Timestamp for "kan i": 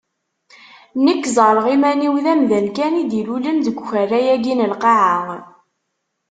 2.75-3.03